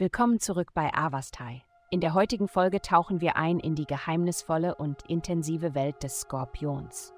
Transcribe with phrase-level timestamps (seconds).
[0.00, 1.60] Willkommen zurück bei Avastai.
[1.90, 7.12] In der heutigen Folge tauchen wir ein in die geheimnisvolle und intensive Welt des Skorpions.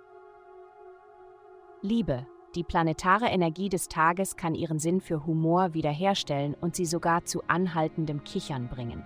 [1.80, 2.26] Liebe,
[2.56, 7.44] die planetare Energie des Tages kann ihren Sinn für Humor wiederherstellen und sie sogar zu
[7.46, 9.04] anhaltendem Kichern bringen.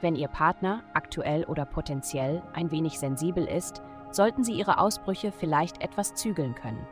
[0.00, 3.82] Wenn Ihr Partner, aktuell oder potenziell, ein wenig sensibel ist,
[4.12, 6.86] sollten Sie Ihre Ausbrüche vielleicht etwas zügeln können.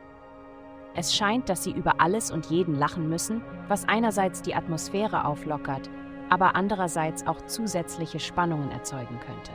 [0.97, 5.89] Es scheint, dass Sie über alles und jeden lachen müssen, was einerseits die Atmosphäre auflockert,
[6.31, 9.53] aber andererseits auch zusätzliche Spannungen erzeugen könnte.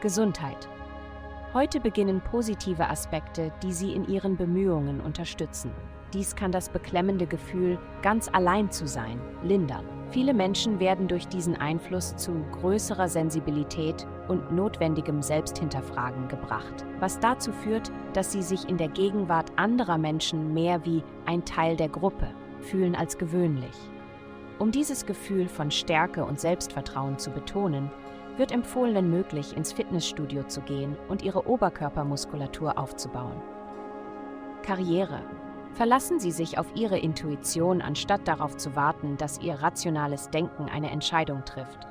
[0.00, 0.68] Gesundheit.
[1.52, 5.72] Heute beginnen positive Aspekte, die Sie in Ihren Bemühungen unterstützen.
[6.12, 9.84] Dies kann das beklemmende Gefühl, ganz allein zu sein, lindern.
[10.10, 17.52] Viele Menschen werden durch diesen Einfluss zu größerer Sensibilität und notwendigem Selbsthinterfragen gebracht, was dazu
[17.52, 22.28] führt, dass sie sich in der Gegenwart anderer Menschen mehr wie ein Teil der Gruppe
[22.60, 23.74] fühlen als gewöhnlich.
[24.60, 27.90] Um dieses Gefühl von Stärke und Selbstvertrauen zu betonen,
[28.36, 33.40] wird empfohlen, möglich, ins Fitnessstudio zu gehen und ihre Oberkörpermuskulatur aufzubauen.
[34.62, 35.22] Karriere
[35.72, 40.90] Verlassen Sie sich auf Ihre Intuition, anstatt darauf zu warten, dass Ihr rationales Denken eine
[40.90, 41.86] Entscheidung trifft.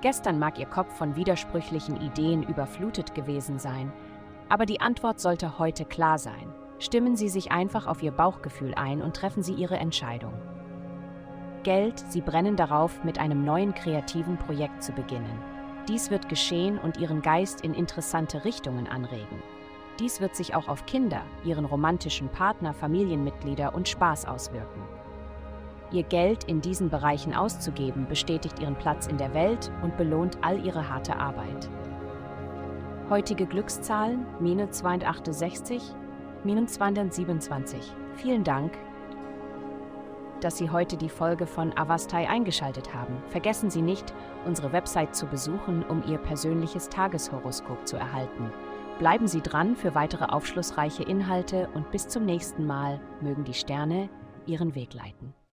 [0.00, 3.92] Gestern mag Ihr Kopf von widersprüchlichen Ideen überflutet gewesen sein,
[4.48, 6.52] aber die Antwort sollte heute klar sein.
[6.80, 10.32] Stimmen Sie sich einfach auf Ihr Bauchgefühl ein und treffen Sie Ihre Entscheidung.
[11.68, 15.38] Geld, Sie brennen darauf, mit einem neuen kreativen Projekt zu beginnen.
[15.86, 19.42] Dies wird geschehen und Ihren Geist in interessante Richtungen anregen.
[19.98, 24.80] Dies wird sich auch auf Kinder, ihren romantischen Partner, Familienmitglieder und Spaß auswirken.
[25.90, 30.64] Ihr Geld in diesen Bereichen auszugeben, bestätigt ihren Platz in der Welt und belohnt all
[30.64, 31.68] ihre harte Arbeit.
[33.10, 35.82] Heutige Glückszahlen: minus 268,
[36.44, 37.92] minus 227.
[38.14, 38.72] Vielen Dank,
[40.40, 43.22] dass Sie heute die Folge von Avastai eingeschaltet haben.
[43.28, 44.12] Vergessen Sie nicht,
[44.44, 48.52] unsere Website zu besuchen, um Ihr persönliches Tageshoroskop zu erhalten.
[48.98, 54.08] Bleiben Sie dran für weitere aufschlussreiche Inhalte und bis zum nächsten Mal mögen die Sterne
[54.46, 55.38] Ihren Weg leiten.